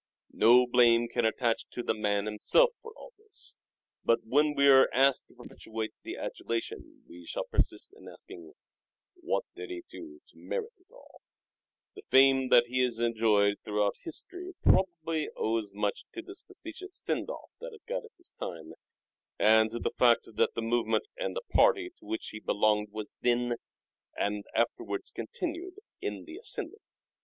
[0.33, 3.55] No blame can attach to the man himself for all this,
[4.03, 8.53] but when we are asked to perpetuate the adulation we shall persist in asking,
[9.13, 11.21] What did he do to merit it all?
[11.95, 16.95] The fame that he has enjoyed through out history probably owes much to the factitious
[16.97, 18.73] send off that it got at this time,
[19.37, 23.19] and to the fact that the movement and the party to which he belonged was
[23.21, 23.55] then,
[24.17, 26.81] and afterwards continued, in the ascendant.